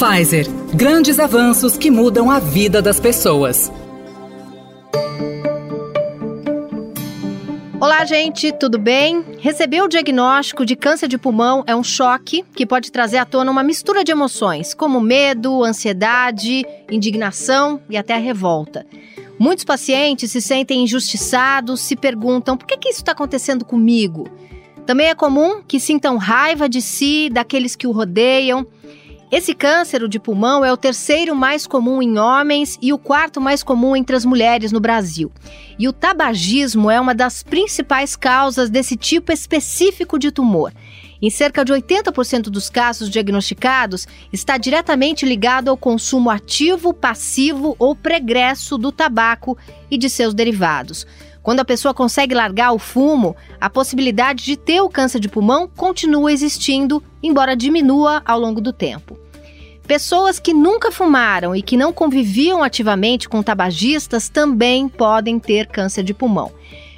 [0.00, 0.46] Pfizer.
[0.74, 3.70] Grandes avanços que mudam a vida das pessoas.
[7.78, 9.22] Olá, gente, tudo bem?
[9.40, 13.50] Receber o diagnóstico de câncer de pulmão é um choque que pode trazer à tona
[13.50, 18.86] uma mistura de emoções, como medo, ansiedade, indignação e até revolta.
[19.38, 24.26] Muitos pacientes se sentem injustiçados, se perguntam por que, que isso está acontecendo comigo?
[24.86, 28.66] Também é comum que sintam raiva de si, daqueles que o rodeiam.
[29.30, 33.62] Esse câncer de pulmão é o terceiro mais comum em homens e o quarto mais
[33.62, 35.30] comum entre as mulheres no Brasil.
[35.78, 40.72] E o tabagismo é uma das principais causas desse tipo específico de tumor.
[41.22, 47.94] Em cerca de 80% dos casos diagnosticados, está diretamente ligado ao consumo ativo, passivo ou
[47.94, 49.56] pregresso do tabaco
[49.88, 51.06] e de seus derivados.
[51.50, 55.66] Quando a pessoa consegue largar o fumo, a possibilidade de ter o câncer de pulmão
[55.66, 59.18] continua existindo, embora diminua ao longo do tempo.
[59.84, 66.04] Pessoas que nunca fumaram e que não conviviam ativamente com tabagistas também podem ter câncer
[66.04, 66.52] de pulmão.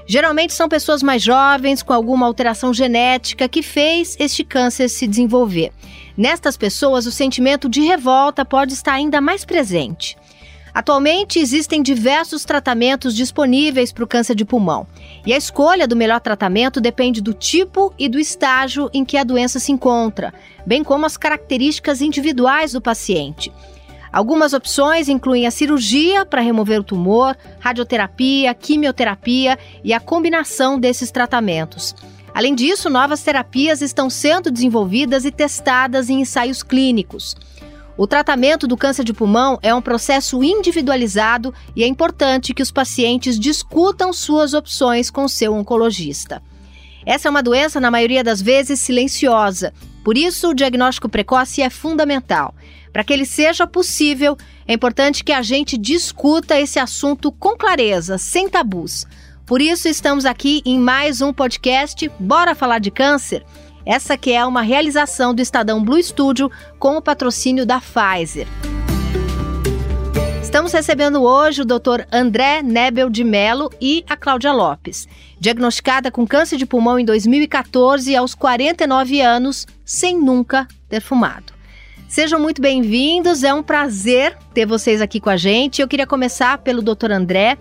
[0.06, 5.72] Geralmente são pessoas mais jovens com alguma alteração genética que fez este câncer se desenvolver.
[6.14, 10.14] Nestas pessoas, o sentimento de revolta pode estar ainda mais presente.
[10.74, 14.86] Atualmente existem diversos tratamentos disponíveis para o câncer de pulmão.
[15.26, 19.24] E a escolha do melhor tratamento depende do tipo e do estágio em que a
[19.24, 20.32] doença se encontra,
[20.64, 23.52] bem como as características individuais do paciente.
[24.10, 31.10] Algumas opções incluem a cirurgia para remover o tumor, radioterapia, quimioterapia e a combinação desses
[31.10, 31.94] tratamentos.
[32.34, 37.36] Além disso, novas terapias estão sendo desenvolvidas e testadas em ensaios clínicos.
[37.96, 42.70] O tratamento do câncer de pulmão é um processo individualizado e é importante que os
[42.70, 46.42] pacientes discutam suas opções com seu oncologista.
[47.04, 49.74] Essa é uma doença, na maioria das vezes, silenciosa.
[50.04, 52.54] Por isso, o diagnóstico precoce é fundamental.
[52.92, 58.18] Para que ele seja possível, é importante que a gente discuta esse assunto com clareza,
[58.18, 59.06] sem tabus.
[59.44, 63.44] Por isso, estamos aqui em mais um podcast Bora Falar de Câncer?
[63.84, 68.46] Essa que é uma realização do Estadão Blue Studio com o patrocínio da Pfizer.
[70.42, 72.02] Estamos recebendo hoje o Dr.
[72.12, 75.08] André Nebel de Mello e a Cláudia Lopes,
[75.40, 81.52] diagnosticada com câncer de pulmão em 2014 aos 49 anos, sem nunca ter fumado.
[82.06, 85.80] Sejam muito bem-vindos, é um prazer ter vocês aqui com a gente.
[85.80, 87.10] Eu queria começar pelo Dr.
[87.10, 87.56] André,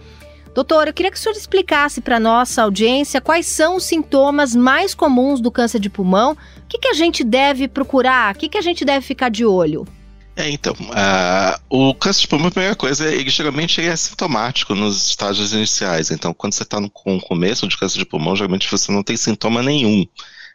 [0.54, 4.94] Doutor, eu queria que o senhor explicasse para nossa audiência quais são os sintomas mais
[4.94, 8.58] comuns do câncer de pulmão, o que, que a gente deve procurar, o que, que
[8.58, 9.88] a gente deve ficar de olho.
[10.36, 15.08] É, então, uh, o câncer de pulmão, a primeira coisa, ele geralmente é sintomático nos
[15.08, 16.12] estágios iniciais.
[16.12, 19.16] Então, quando você está com o começo de câncer de pulmão, geralmente você não tem
[19.16, 20.06] sintoma nenhum.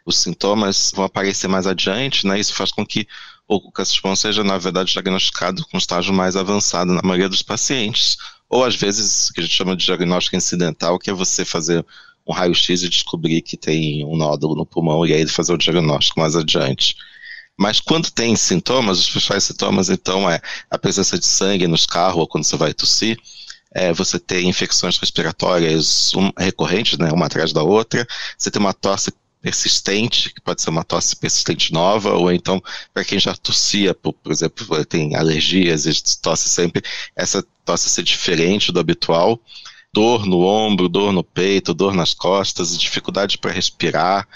[0.05, 2.39] Os sintomas vão aparecer mais adiante, né?
[2.39, 3.07] Isso faz com que
[3.47, 7.41] o câncer de pulmão seja, na verdade, diagnosticado com estágio mais avançado na maioria dos
[7.41, 8.17] pacientes
[8.49, 11.85] ou às vezes, que a gente chama de diagnóstico incidental, que é você fazer
[12.27, 16.19] um raio-x e descobrir que tem um nódulo no pulmão e aí fazer o diagnóstico
[16.19, 16.95] mais adiante.
[17.57, 22.19] Mas quando tem sintomas, os principais sintomas, então, é a presença de sangue nos carros
[22.19, 23.17] ou quando você vai tossir,
[23.73, 28.73] é, você tem infecções respiratórias um, recorrentes, né, uma atrás da outra, você tem uma
[28.73, 29.11] tosse
[29.41, 32.61] persistente, que pode ser uma tosse persistente nova, ou então,
[32.93, 36.81] para quem já tossia, por, por, exemplo, tem alergias e tosse sempre,
[37.15, 39.39] essa tosse ser diferente do habitual,
[39.93, 44.27] dor no ombro, dor no peito, dor nas costas, dificuldade para respirar,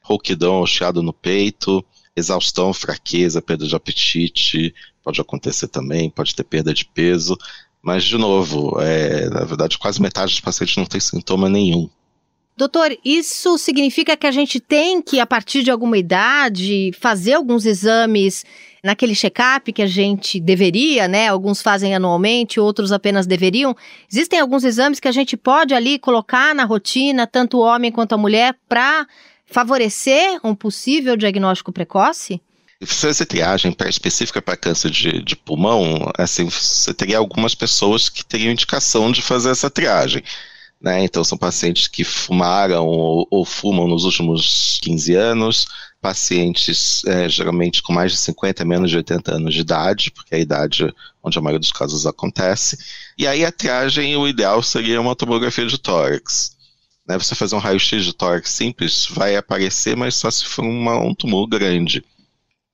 [0.00, 1.84] rouquidão ou chiado no peito,
[2.16, 7.36] exaustão, fraqueza, perda de apetite, pode acontecer também, pode ter perda de peso,
[7.82, 11.90] mas, de novo, é, na verdade, quase metade dos pacientes não tem sintoma nenhum.
[12.56, 17.66] Doutor, isso significa que a gente tem que, a partir de alguma idade, fazer alguns
[17.66, 18.44] exames
[18.80, 21.26] naquele check-up que a gente deveria, né?
[21.26, 23.74] Alguns fazem anualmente, outros apenas deveriam.
[24.10, 28.14] Existem alguns exames que a gente pode ali colocar na rotina, tanto o homem quanto
[28.14, 29.04] a mulher, para
[29.46, 32.40] favorecer um possível diagnóstico precoce?
[32.80, 38.24] Se fazer triagem específica para câncer de, de pulmão, assim, você teria algumas pessoas que
[38.24, 40.22] teriam indicação de fazer essa triagem.
[40.84, 41.02] Né?
[41.02, 45.66] Então, são pacientes que fumaram ou, ou, fumam nos últimos 15 anos,
[45.98, 50.36] pacientes é, geralmente com mais de 50, menos de 80 anos de idade, porque é
[50.36, 52.76] a idade onde a maioria dos casos acontece.
[53.16, 56.54] E aí, a triagem, o ideal seria uma tomografia de tórax.
[57.08, 57.16] Né?
[57.16, 61.14] Você fazer um raio-x de tórax simples, vai aparecer, mas só se for uma, um
[61.14, 62.04] tumor grande.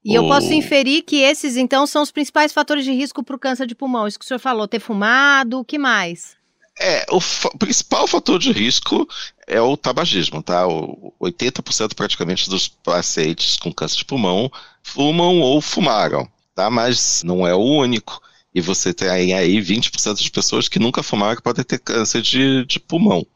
[0.05, 3.39] E eu posso inferir que esses, então, são os principais fatores de risco para o
[3.39, 4.09] câncer de pulmão.
[4.09, 6.40] Isso que o senhor falou, ter fumado, o que mais?
[6.83, 7.21] É, o,
[7.59, 9.07] principal fator de risco
[9.47, 10.67] é o tabagismo, tá?
[10.67, 14.51] O, 80% praticamente dos pacientes com câncer de pulmão
[14.83, 16.27] fumam ou fumaram.
[16.55, 16.71] tá?
[16.71, 18.23] Mas não é o único.
[18.55, 22.65] E você tem aí 20% das pessoas que nunca fumaram que podem ter câncer de,
[22.65, 23.27] de pulmão.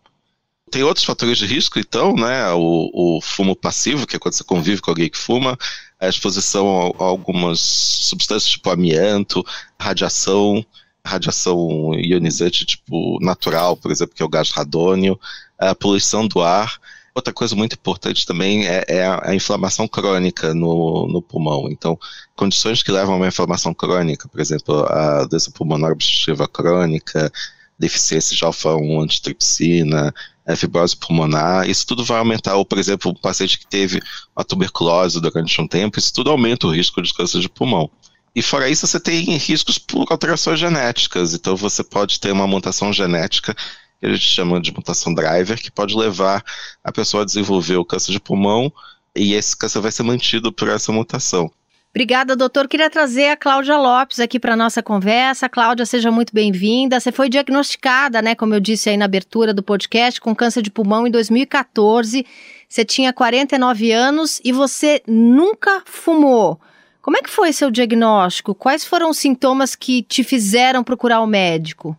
[0.71, 2.51] Tem outros fatores de risco, então, né?
[2.53, 5.59] O, o, fumo passivo, que é quando você convive com alguém que fuma,
[6.01, 6.67] a exposição
[6.99, 9.45] a, a algumas substâncias tipo amianto,
[9.79, 10.65] radiação,
[11.05, 15.19] radiação ionizante tipo natural, por exemplo, que é o gás radônio,
[15.59, 16.79] a poluição do ar.
[17.15, 21.69] Outra coisa muito importante também é, é a, a, inflamação crônica no, no, pulmão.
[21.71, 21.97] Então,
[22.35, 27.31] condições que levam a uma inflamação crônica, por exemplo, a doença pulmonar obstrutiva crônica,
[27.79, 30.13] deficiência de alfa-1 antitripsina,
[30.47, 34.01] a fibrose pulmonar, isso tudo vai aumentar, ou por exemplo, um paciente que teve
[34.37, 37.91] uma tuberculose durante um tempo, isso tudo aumenta o risco de câncer de pulmão.
[38.35, 42.93] E fora isso, você tem riscos por alterações genéticas, então você pode ter uma mutação
[42.93, 43.55] genética
[44.01, 46.45] que a gente chama de mutação driver, que pode levar
[46.83, 48.73] a pessoa a desenvolver o câncer de pulmão
[49.15, 51.51] e esse câncer vai ser mantido por essa mutação.
[51.91, 52.67] Obrigada, doutor.
[52.67, 55.49] Queria trazer a Cláudia Lopes aqui para nossa conversa.
[55.49, 56.99] Cláudia, seja muito bem-vinda.
[56.99, 60.73] Você foi diagnosticada, né, como eu disse aí na abertura do podcast, com câncer de
[60.73, 62.27] pulmão em 2014.
[62.69, 66.61] Você tinha 49 anos e você nunca fumou.
[67.05, 68.55] Como é que foi seu diagnóstico?
[68.55, 71.95] Quais foram os sintomas que te fizeram procurar o médico?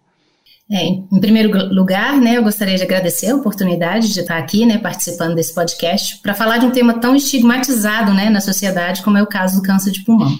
[0.67, 4.79] É, em primeiro lugar, né, eu gostaria de agradecer a oportunidade de estar aqui, né,
[4.79, 9.21] participando desse podcast, para falar de um tema tão estigmatizado, né, na sociedade, como é
[9.21, 10.39] o caso do câncer de pulmão.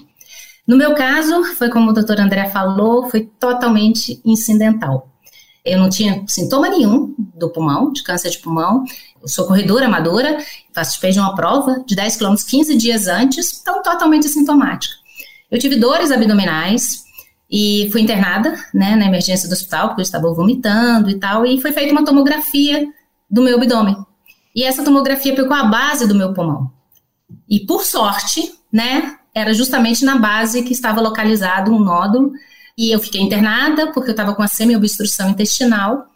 [0.67, 5.14] No meu caso, foi como o doutor André falou, foi totalmente incidental.
[5.65, 8.83] Eu não tinha sintoma nenhum do pulmão, de câncer de pulmão.
[9.21, 10.37] Eu sou corredora amadora,
[10.73, 14.93] participei de uma prova de 10 quilômetros 15 dias antes, então totalmente sintomática.
[15.49, 17.05] Eu tive dores abdominais,
[17.49, 21.61] e fui internada, né, na emergência do hospital, porque eu estava vomitando e tal, e
[21.61, 22.87] foi feita uma tomografia
[23.29, 23.95] do meu abdômen.
[24.55, 26.71] E essa tomografia pegou a base do meu pulmão.
[27.49, 32.31] E por sorte, né, era justamente na base que estava localizado um nódulo,
[32.77, 36.07] e eu fiquei internada porque eu estava com a semi-obstrução intestinal.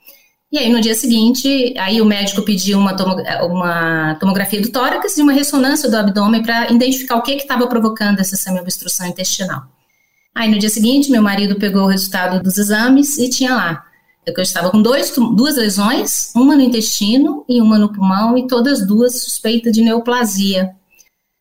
[0.52, 3.16] E aí no dia seguinte, aí o médico pediu uma, tomo,
[3.48, 8.20] uma tomografia do tórax e uma ressonância do abdômen para identificar o que estava provocando
[8.20, 9.64] essa semi-obstrução intestinal.
[10.34, 13.86] Aí no dia seguinte, meu marido pegou o resultado dos exames e tinha lá.
[14.26, 18.86] Eu estava com dois, duas lesões, uma no intestino e uma no pulmão, e todas
[18.86, 20.72] duas suspeitas de neoplasia.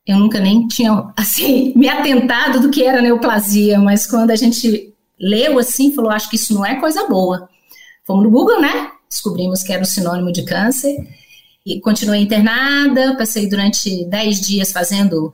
[0.07, 4.95] Eu nunca nem tinha, assim, me atentado do que era neoplasia, mas quando a gente
[5.21, 7.49] leu assim, falou, acho que isso não é coisa boa.
[8.07, 8.91] Fomos no Google, né?
[9.09, 10.97] Descobrimos que era o sinônimo de câncer.
[11.67, 15.33] E continuei internada, passei durante 10 dias fazendo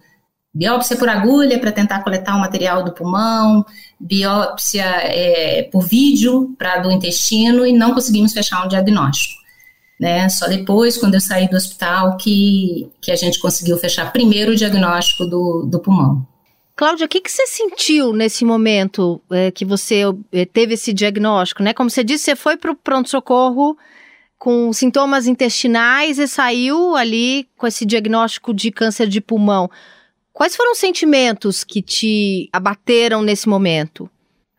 [0.52, 3.64] biópsia por agulha para tentar coletar o material do pulmão,
[3.98, 9.42] biópsia é, por vídeo para do intestino e não conseguimos fechar um diagnóstico.
[10.00, 10.28] Né?
[10.28, 14.56] Só depois, quando eu saí do hospital, que, que a gente conseguiu fechar primeiro o
[14.56, 16.26] diagnóstico do, do pulmão.
[16.76, 21.62] Cláudia, o que, que você sentiu nesse momento é, que você é, teve esse diagnóstico?
[21.62, 21.72] Né?
[21.72, 23.76] Como você disse, você foi para o pronto-socorro
[24.36, 29.70] com sintomas intestinais e saiu ali com esse diagnóstico de câncer de pulmão.
[30.32, 34.10] Quais foram os sentimentos que te abateram nesse momento?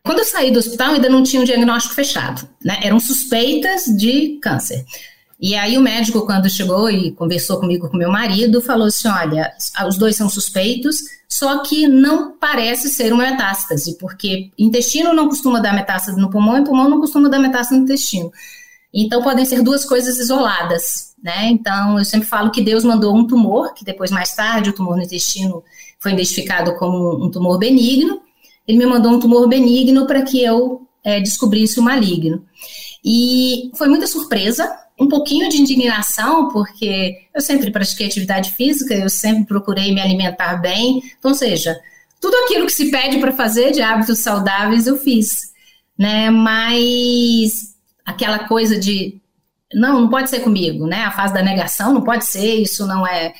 [0.02, 2.78] Quando eu saí do hospital, ainda não tinha um diagnóstico fechado, né?
[2.82, 4.84] Eram suspeitas de câncer.
[5.38, 9.52] E aí o médico, quando chegou e conversou comigo com meu marido, falou assim: olha,
[9.86, 15.60] os dois são suspeitos, só que não parece ser uma metástase, porque intestino não costuma
[15.60, 18.32] dar metástase no pulmão e pulmão não costuma dar metástase no intestino.
[18.94, 21.48] Então podem ser duas coisas isoladas, né?
[21.50, 24.96] Então eu sempre falo que Deus mandou um tumor, que depois mais tarde o tumor
[24.96, 25.62] no intestino
[25.98, 28.22] foi identificado como um tumor benigno.
[28.66, 32.42] Ele me mandou um tumor benigno para que eu é, descobrisse o maligno.
[33.04, 39.10] E foi muita surpresa, um pouquinho de indignação, porque eu sempre pratiquei atividade física, eu
[39.10, 41.78] sempre procurei me alimentar bem, então, ou seja,
[42.20, 45.52] tudo aquilo que se pede para fazer de hábitos saudáveis eu fiz,
[45.98, 46.30] né?
[46.30, 47.74] Mas
[48.04, 49.20] aquela coisa de
[49.74, 51.04] não, não pode ser comigo, né?
[51.04, 53.34] A fase da negação não pode ser, isso não é.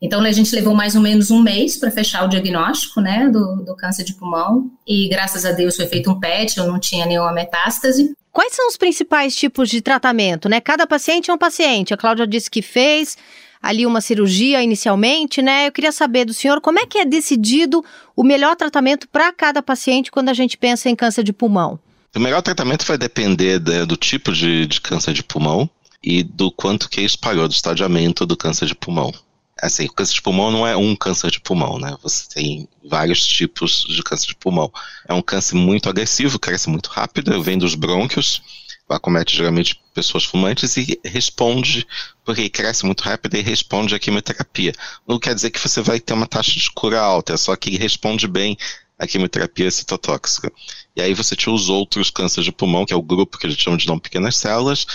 [0.00, 3.64] Então a gente levou mais ou menos um mês para fechar o diagnóstico, né, do,
[3.64, 7.06] do câncer de pulmão e graças a Deus foi feito um PET, eu não tinha
[7.06, 8.14] nenhuma metástase.
[8.36, 10.60] Quais são os principais tipos de tratamento, né?
[10.60, 11.94] Cada paciente é um paciente.
[11.94, 13.16] A Cláudia disse que fez
[13.62, 15.66] ali uma cirurgia inicialmente, né?
[15.68, 17.82] Eu queria saber do senhor como é que é decidido
[18.14, 21.78] o melhor tratamento para cada paciente quando a gente pensa em câncer de pulmão.
[22.14, 25.66] O melhor tratamento vai depender de, do tipo de, de, câncer de pulmão
[26.04, 29.14] e do quanto que espalhou, do estadiamento do câncer de pulmão.
[29.60, 31.96] Assim, o câncer de pulmão não é um câncer de pulmão, né?
[32.02, 34.70] Você tem vários tipos de câncer de pulmão.
[35.08, 38.42] É um câncer muito agressivo, cresce muito rápido, vem dos brônquios,
[38.88, 41.86] acomete geralmente pessoas fumantes e responde,
[42.24, 44.72] porque cresce muito rápido e responde à quimioterapia.
[45.08, 47.76] Não quer dizer que você vai ter uma taxa de cura alta, é só que
[47.76, 48.56] responde bem
[48.98, 50.52] a quimioterapia citotóxica.
[50.94, 53.50] E aí você tinha os outros cânceres de pulmão, que é o grupo que a
[53.50, 54.86] gente chama de não pequenas células,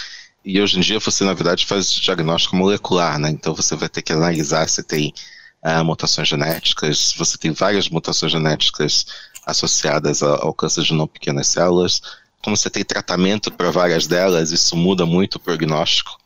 [0.44, 3.30] e hoje em dia você, na verdade, faz diagnóstico molecular, né?
[3.30, 5.14] Então você vai ter que analisar se tem
[5.64, 9.06] uh, mutações genéticas, você tem várias mutações genéticas
[9.46, 12.02] associadas ao, câncer de não pequenas células.
[12.44, 16.18] Como você tem tratamento para várias delas, isso muda muito o prognóstico.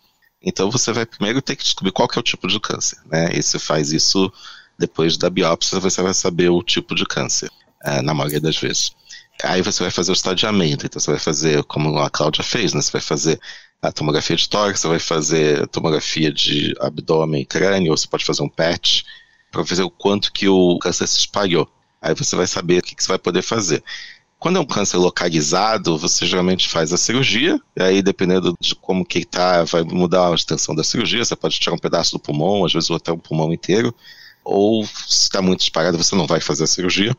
[0.41, 3.31] Então você vai primeiro ter que descobrir qual que é o tipo de câncer, né?
[3.34, 4.31] E você faz isso
[4.77, 7.50] depois da biópsia, você vai saber o tipo de câncer,
[7.86, 8.91] uh, na maioria das vezes.
[9.43, 12.81] Aí você vai fazer o estadiamento, então você vai fazer como a Cláudia fez, né?
[12.81, 13.39] Você vai fazer
[13.82, 18.25] a tomografia de tórax, você vai fazer tomografia de abdômen e crânio, ou você pode
[18.25, 19.05] fazer um PET,
[19.51, 21.70] para ver o quanto que o câncer se espalhou.
[22.01, 23.84] Aí você vai saber o que, que você vai poder fazer.
[24.38, 29.05] Quando é um câncer localizado, você geralmente faz a cirurgia, e aí dependendo de como
[29.05, 32.65] que tá, vai mudar a extensão da cirurgia, você pode tirar um pedaço do pulmão,
[32.65, 33.96] às vezes até o pulmão inteiro,
[34.44, 37.15] ou se está muito espalhado, você não vai fazer a cirurgia.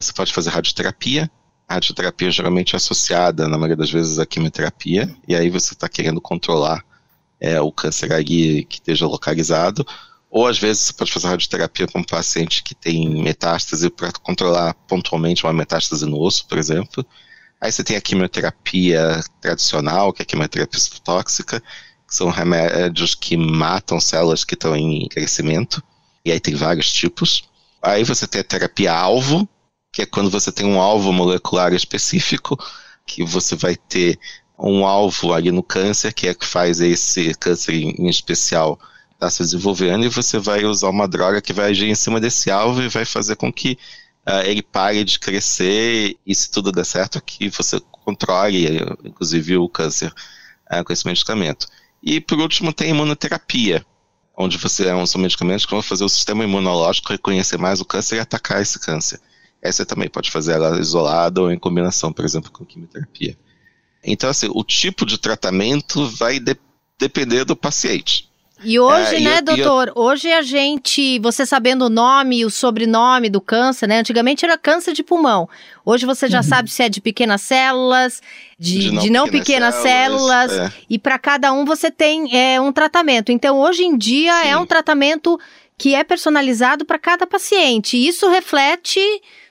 [0.00, 1.30] Você pode fazer radioterapia,
[1.68, 5.88] a radioterapia geralmente é associada, na maioria das vezes, à quimioterapia, e aí você está
[5.88, 6.84] querendo controlar
[7.40, 9.86] é, o câncer ali que esteja localizado,
[10.30, 14.74] ou às vezes você pode fazer radioterapia com um paciente que tem metástase para controlar
[14.88, 17.06] pontualmente uma metástase no osso, por exemplo.
[17.60, 23.36] Aí você tem a quimioterapia tradicional, que é a quimioterapia tóxica, que são remédios que
[23.36, 25.82] matam células que estão em crescimento.
[26.24, 27.48] E aí tem vários tipos.
[27.80, 29.48] Aí você tem a terapia alvo,
[29.94, 32.58] que é quando você tem um alvo molecular específico,
[33.06, 34.18] que você vai ter
[34.58, 38.78] um alvo ali no câncer, que é que faz esse câncer em especial
[39.12, 42.50] está se desenvolvendo e você vai usar uma droga que vai agir em cima desse
[42.50, 43.78] alvo e vai fazer com que
[44.26, 48.66] uh, ele pare de crescer e se tudo der certo que você controle,
[49.04, 50.12] inclusive o câncer
[50.72, 51.68] uh, com esse medicamento.
[52.02, 53.86] E por último tem imunoterapia,
[54.36, 58.16] onde você é são medicamentos que vão fazer o sistema imunológico reconhecer mais o câncer
[58.16, 59.20] e atacar esse câncer.
[59.64, 63.34] Essa você também pode fazer ela isolada ou em combinação, por exemplo, com quimioterapia.
[64.04, 66.54] Então, assim, o tipo de tratamento vai de
[66.98, 68.28] depender do paciente.
[68.62, 69.94] E hoje, é, né, eu, doutor, eu...
[69.96, 73.98] hoje a gente, você sabendo o nome e o sobrenome do câncer, né?
[73.98, 75.48] Antigamente era câncer de pulmão.
[75.84, 76.42] Hoje você já uhum.
[76.42, 78.22] sabe se é de pequenas células,
[78.58, 80.50] de, de não, de não pequenas, pequenas, células.
[80.50, 80.78] células é.
[80.88, 83.32] E para cada um você tem é, um tratamento.
[83.32, 84.48] Então, hoje em dia Sim.
[84.48, 85.38] é um tratamento
[85.76, 87.96] que é personalizado para cada paciente.
[87.96, 89.00] Isso reflete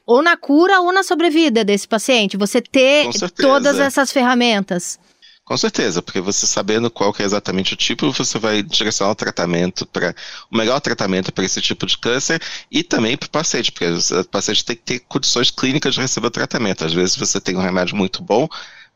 [0.05, 2.37] ou na cura ou na sobrevida desse paciente.
[2.37, 4.99] Você ter todas essas ferramentas.
[5.45, 9.15] Com certeza, porque você sabendo qual que é exatamente o tipo, você vai direcionar o
[9.15, 10.15] tratamento para
[10.49, 12.41] o melhor tratamento para esse tipo de câncer
[12.71, 16.27] e também para o paciente, porque o paciente tem que ter condições clínicas de receber
[16.27, 16.85] o tratamento.
[16.85, 18.47] Às vezes você tem um remédio muito bom,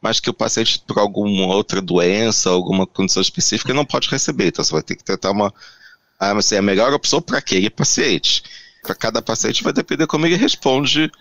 [0.01, 4.47] mas que o paciente, por alguma outra doença, alguma condição específica, não pode receber.
[4.47, 5.53] Então você vai ter que tentar uma.
[6.17, 8.41] Ah, é a melhor opção para aquele paciente.
[8.87, 11.11] Para cada paciente vai depender como ele responde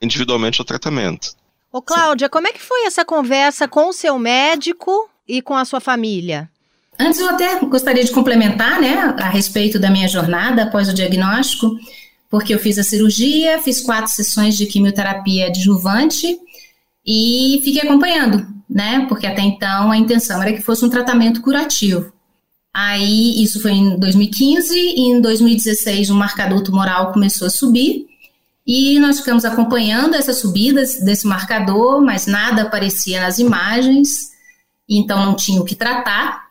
[0.00, 1.34] individualmente ao tratamento.
[1.72, 5.64] Ô, Cláudia, como é que foi essa conversa com o seu médico e com a
[5.64, 6.48] sua família?
[6.96, 11.76] Antes, eu até gostaria de complementar, né, a respeito da minha jornada após o diagnóstico,
[12.30, 16.38] porque eu fiz a cirurgia, fiz quatro sessões de quimioterapia adjuvante
[17.04, 22.12] e fiquei acompanhando, né, porque até então a intenção era que fosse um tratamento curativo.
[22.78, 28.06] Aí, isso foi em 2015, e em 2016 o marcador tumoral começou a subir,
[28.66, 34.32] e nós ficamos acompanhando essa subida desse marcador, mas nada aparecia nas imagens,
[34.86, 36.48] então não tinha o que tratar.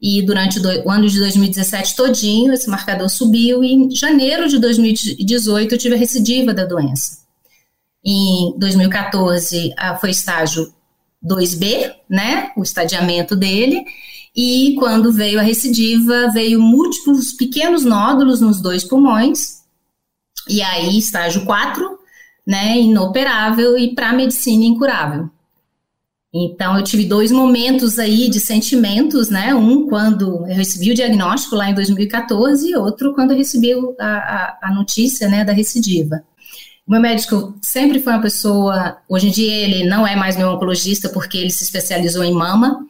[0.00, 5.74] E durante o ano de 2017 todinho, esse marcador subiu e em janeiro de 2018
[5.74, 7.18] eu tive a recidiva da doença.
[8.02, 10.72] Em 2014 foi estágio
[11.22, 13.84] 2B, né, o estadiamento dele,
[14.36, 19.62] e quando veio a recidiva, veio múltiplos pequenos nódulos nos dois pulmões,
[20.48, 21.98] e aí, estágio 4,
[22.46, 25.28] né, inoperável e para medicina incurável.
[26.32, 29.54] Então, eu tive dois momentos aí de sentimentos, né?
[29.54, 34.06] Um quando eu recebi o diagnóstico lá em 2014 e outro quando eu recebi a,
[34.06, 36.22] a, a notícia, né, da recidiva.
[36.86, 40.50] O meu médico sempre foi uma pessoa, hoje em dia ele não é mais meu
[40.50, 42.86] oncologista porque ele se especializou em mama,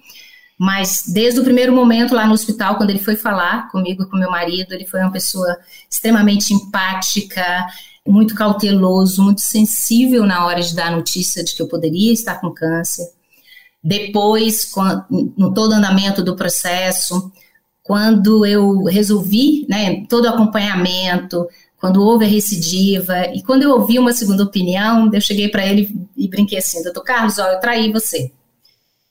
[0.58, 4.16] mas desde o primeiro momento lá no hospital, quando ele foi falar comigo e com
[4.16, 5.56] meu marido, ele foi uma pessoa
[5.90, 7.66] extremamente empática,
[8.06, 12.40] muito cauteloso, muito sensível na hora de dar a notícia de que eu poderia estar
[12.40, 13.06] com câncer.
[13.82, 14.70] Depois,
[15.36, 17.30] no todo andamento do processo,
[17.82, 21.46] quando eu resolvi, né, todo o acompanhamento,
[21.78, 25.94] quando houve a recidiva, e quando eu ouvi uma segunda opinião, eu cheguei para ele
[26.16, 28.32] e brinquei assim, doutor Carlos, ó, eu traí você.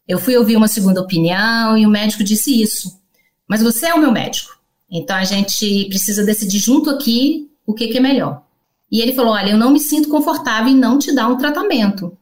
[0.08, 3.00] Eu fui ouvir uma segunda opinião e o médico disse isso.
[3.48, 4.56] Mas você é o meu médico.
[4.90, 8.44] Então a gente precisa decidir junto aqui o que, que é melhor.
[8.92, 12.16] E ele falou: Olha, eu não me sinto confortável em não te dar um tratamento.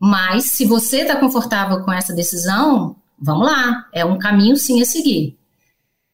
[0.00, 4.84] Mas se você está confortável com essa decisão, vamos lá, é um caminho sim a
[4.84, 5.38] seguir.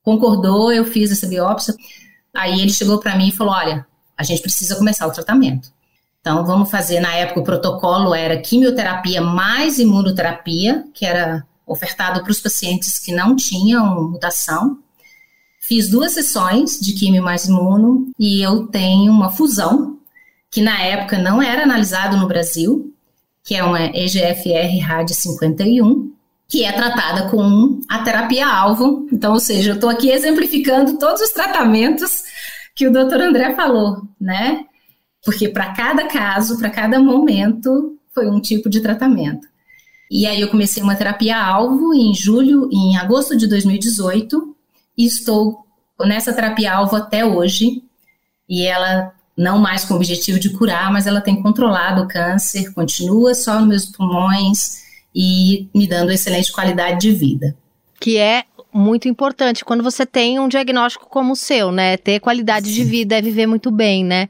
[0.02, 1.74] Concordou, eu fiz essa biópsia.
[2.34, 3.86] Aí ele chegou para mim e falou: Olha,
[4.16, 5.72] a gente precisa começar o tratamento.
[6.20, 12.30] Então, vamos fazer, na época, o protocolo era quimioterapia mais imunoterapia, que era ofertado para
[12.30, 14.78] os pacientes que não tinham mutação.
[15.60, 19.98] Fiz duas sessões de quimio mais imuno e eu tenho uma fusão,
[20.50, 22.92] que na época não era analisado no Brasil,
[23.44, 26.12] que é uma EGFR RAD 51,
[26.48, 29.06] que é tratada com a terapia-alvo.
[29.12, 32.25] Então, ou seja, eu estou aqui exemplificando todos os tratamentos
[32.75, 34.64] que o doutor André falou, né?
[35.25, 39.46] Porque para cada caso, para cada momento, foi um tipo de tratamento.
[40.10, 44.56] E aí eu comecei uma terapia-alvo em julho, em agosto de 2018,
[44.96, 45.66] e estou
[46.00, 47.82] nessa terapia-alvo até hoje.
[48.48, 52.72] E ela não mais com o objetivo de curar, mas ela tem controlado o câncer,
[52.72, 54.82] continua só nos meus pulmões
[55.14, 57.56] e me dando excelente qualidade de vida.
[58.00, 61.96] Que é muito importante quando você tem um diagnóstico como o seu, né?
[61.96, 62.75] Ter qualidade Sim.
[62.75, 64.28] de vida é viver muito bem, né?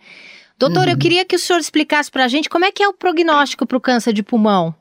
[0.59, 0.93] Doutor, uhum.
[0.93, 3.65] eu queria que o senhor explicasse para a gente como é que é o prognóstico
[3.65, 4.75] para o câncer de pulmão.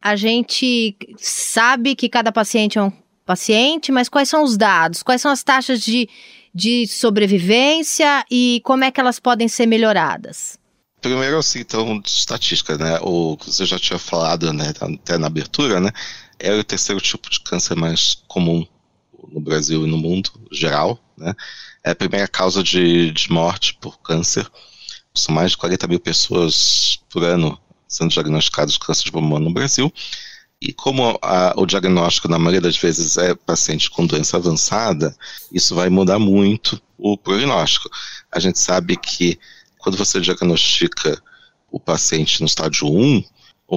[0.00, 2.92] A gente sabe que cada paciente é um
[3.24, 5.02] paciente, mas quais são os dados?
[5.02, 6.08] Quais são as taxas de,
[6.54, 10.58] de sobrevivência e como é que elas podem ser melhoradas?
[11.00, 12.98] Primeiro, assim, então, de estatística, né?
[13.02, 15.90] O que você já tinha falado, né, até na abertura, né?
[16.38, 18.66] É o terceiro tipo de câncer mais comum
[19.32, 21.34] no Brasil e no mundo geral, né?
[21.82, 24.46] É a primeira causa de, de morte por câncer.
[25.16, 29.52] São mais de 40 mil pessoas por ano sendo diagnosticadas de câncer de pulmão no
[29.52, 29.92] Brasil.
[30.60, 35.14] E como a, o diagnóstico, na maioria das vezes, é paciente com doença avançada,
[35.52, 37.88] isso vai mudar muito o prognóstico.
[38.32, 39.38] A gente sabe que
[39.78, 41.22] quando você diagnostica
[41.70, 43.22] o paciente no estágio 1,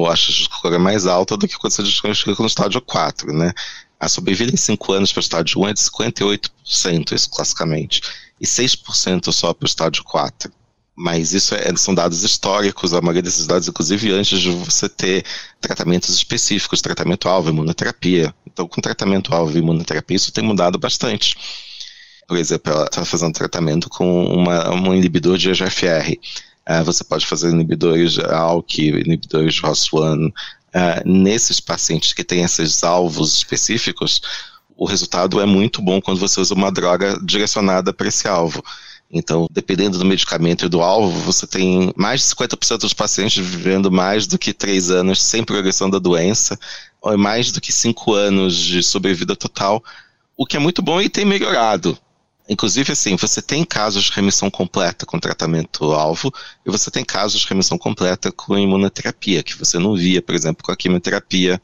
[0.05, 3.33] a taxa de cura é mais alta do que quando você diagnostica no estágio 4,
[3.33, 3.53] né?
[3.99, 8.01] A sobrevida em 5 anos para o estágio 1 é de 58%, isso classicamente,
[8.39, 10.51] e 6% só para o estágio 4
[10.97, 15.23] mas isso é, são dados históricos, a maioria desses dados, inclusive antes de você ter
[15.61, 18.33] tratamentos específicos, tratamento-alvo, imunoterapia.
[18.47, 21.37] Então, com tratamento-alvo e imunoterapia, isso tem mudado bastante.
[22.27, 26.13] Por exemplo, ela está fazendo tratamento com uma, um inibidor de EGFR.
[26.13, 26.17] Uh,
[26.65, 30.29] ah, você pode fazer inibidores de ALK, inibidores de ROS1.
[30.29, 30.31] Uh,
[31.05, 34.19] nesses pacientes que têm esses alvos específicos,
[34.75, 38.63] o resultado é muito bom quando você usa uma droga direcionada para esse alvo.
[39.09, 43.89] Então, dependendo do medicamento e do alvo, você tem mais de 50% dos pacientes vivendo
[43.89, 46.59] mais do que 3 anos sem progressão da doença,
[47.01, 49.81] ou mais do que 5 anos de sobrevida total,
[50.35, 51.97] o que é muito bom e tem melhorado.
[52.49, 56.31] Inclusive, assim, você tem casos de remissão completa com tratamento-alvo
[56.65, 60.63] e você tem casos de remissão completa com imunoterapia, que você não via, por exemplo,
[60.63, 61.61] com a quimioterapia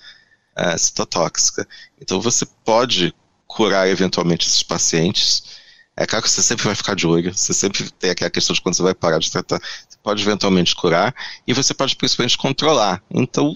[0.57, 1.67] uh, citotóxica.
[2.01, 3.13] Então, você pode
[3.47, 5.61] curar eventualmente esses pacientes
[5.95, 8.61] é claro que você sempre vai ficar de olho, você sempre tem aquela questão de
[8.61, 11.13] quando você vai parar de tratar, você pode eventualmente curar
[11.47, 13.03] e você pode principalmente controlar.
[13.11, 13.55] Então,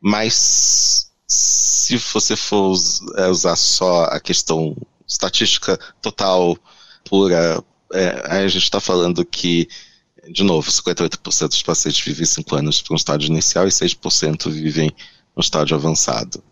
[0.00, 2.76] mas se você for
[3.16, 4.76] é, usar só a questão
[5.08, 6.56] estatística total
[7.04, 9.68] pura, é, aí a gente está falando que,
[10.30, 14.90] de novo, 58% dos pacientes vivem 5 anos para um estágio inicial e 6% vivem
[15.34, 16.42] no estágio avançado.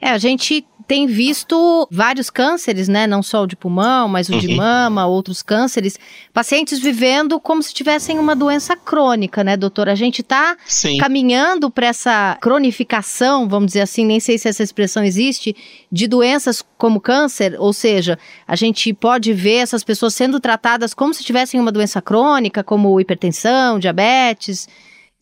[0.00, 3.06] É, a gente tem visto vários cânceres, né?
[3.06, 4.38] Não só o de pulmão, mas o uhum.
[4.38, 5.98] de mama, outros cânceres,
[6.32, 9.90] pacientes vivendo como se tivessem uma doença crônica, né, doutor?
[9.90, 10.56] A gente está
[10.98, 15.54] caminhando para essa cronificação, vamos dizer assim, nem sei se essa expressão existe,
[15.92, 21.12] de doenças como câncer, ou seja, a gente pode ver essas pessoas sendo tratadas como
[21.12, 24.66] se tivessem uma doença crônica, como hipertensão, diabetes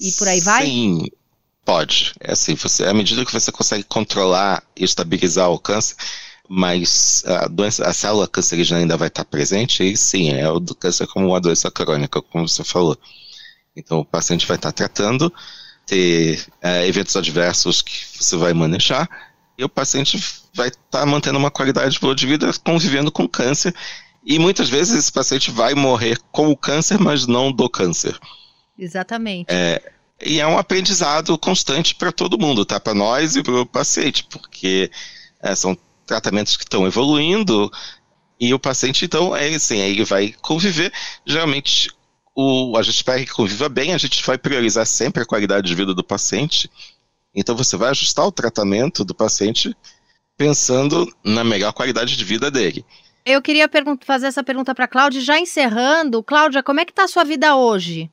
[0.00, 0.66] e por aí vai?
[0.66, 1.08] Sim.
[1.66, 2.14] Pode.
[2.20, 5.96] É assim, você, à medida que você consegue controlar e estabilizar o câncer,
[6.48, 10.76] mas a doença, a célula cancerígena ainda vai estar presente, e sim, é o do
[10.76, 12.96] câncer como uma doença crônica, como você falou.
[13.74, 15.32] Então o paciente vai estar tratando,
[15.84, 19.08] ter é, eventos adversos que você vai manejar,
[19.58, 20.22] e o paciente
[20.54, 23.74] vai estar mantendo uma qualidade boa de vida convivendo com câncer.
[24.24, 28.16] E muitas vezes esse paciente vai morrer com o câncer, mas não do câncer.
[28.78, 29.46] Exatamente.
[29.48, 29.82] É,
[30.20, 32.80] e é um aprendizado constante para todo mundo, tá?
[32.80, 34.90] Para nós e para o paciente, porque
[35.42, 35.76] é, são
[36.06, 37.70] tratamentos que estão evoluindo
[38.38, 40.92] e o paciente, então, é assim, ele vai conviver.
[41.24, 41.90] Geralmente,
[42.34, 45.74] o, a gente espera que conviva bem, a gente vai priorizar sempre a qualidade de
[45.74, 46.70] vida do paciente.
[47.34, 49.74] Então, você vai ajustar o tratamento do paciente
[50.36, 52.84] pensando na melhor qualidade de vida dele.
[53.24, 53.68] Eu queria
[54.04, 56.22] fazer essa pergunta para a Cláudia, já encerrando.
[56.22, 58.10] Cláudia, como é que está a sua vida hoje?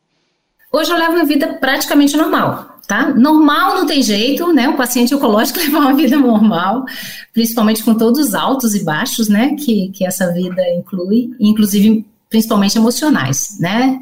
[0.76, 3.14] Hoje eu levo uma vida praticamente normal, tá?
[3.14, 4.68] Normal não tem jeito, né?
[4.68, 6.84] O paciente oncológico leva uma vida normal,
[7.32, 9.56] principalmente com todos os altos e baixos, né?
[9.56, 14.00] Que, que essa vida inclui, inclusive principalmente emocionais, né?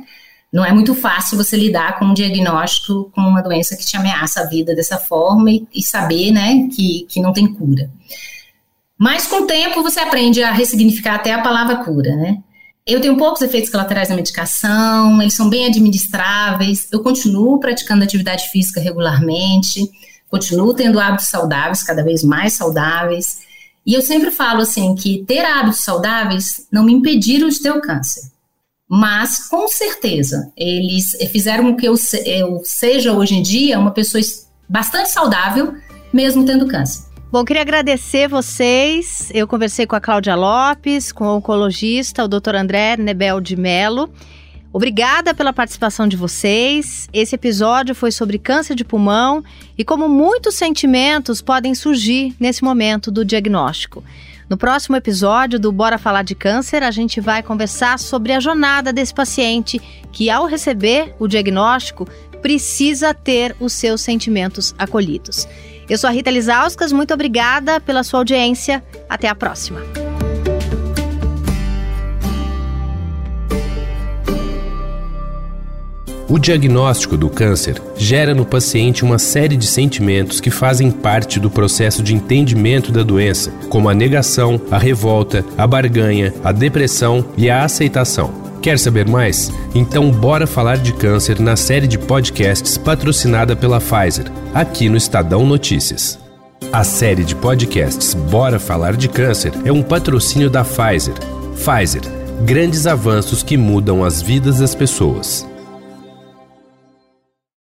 [0.51, 4.39] Não é muito fácil você lidar com um diagnóstico com uma doença que te ameaça
[4.39, 7.89] a vida dessa forma e, e saber, né, que, que não tem cura.
[8.97, 12.37] Mas com o tempo você aprende a ressignificar até a palavra cura, né?
[12.91, 18.49] Eu tenho poucos efeitos colaterais da medicação, eles são bem administráveis, eu continuo praticando atividade
[18.49, 19.89] física regularmente,
[20.29, 23.43] continuo tendo hábitos saudáveis, cada vez mais saudáveis.
[23.85, 27.79] E eu sempre falo assim que ter hábitos saudáveis não me impediram de ter o
[27.79, 28.29] câncer.
[28.89, 34.21] Mas, com certeza, eles fizeram com que eu, eu seja hoje em dia uma pessoa
[34.67, 35.75] bastante saudável,
[36.11, 37.10] mesmo tendo câncer.
[37.31, 39.31] Bom, queria agradecer vocês.
[39.33, 42.55] Eu conversei com a Cláudia Lopes, com o oncologista, o Dr.
[42.57, 44.11] André Nebel de Melo.
[44.73, 47.07] Obrigada pela participação de vocês.
[47.13, 49.41] Esse episódio foi sobre câncer de pulmão
[49.77, 54.03] e como muitos sentimentos podem surgir nesse momento do diagnóstico.
[54.49, 58.91] No próximo episódio do Bora Falar de Câncer, a gente vai conversar sobre a jornada
[58.91, 62.05] desse paciente que, ao receber o diagnóstico,
[62.41, 65.47] precisa ter os seus sentimentos acolhidos.
[65.89, 68.83] Eu sou a Rita Lizauskas, muito obrigada pela sua audiência.
[69.09, 69.81] Até a próxima.
[76.31, 81.49] O diagnóstico do câncer gera no paciente uma série de sentimentos que fazem parte do
[81.49, 87.49] processo de entendimento da doença, como a negação, a revolta, a barganha, a depressão e
[87.49, 88.40] a aceitação.
[88.61, 89.51] Quer saber mais?
[89.73, 95.43] Então bora falar de câncer na série de podcasts patrocinada pela Pfizer, aqui no Estadão
[95.47, 96.19] Notícias.
[96.71, 101.15] A série de podcasts Bora Falar de Câncer é um patrocínio da Pfizer.
[101.55, 102.03] Pfizer,
[102.45, 105.45] grandes avanços que mudam as vidas das pessoas.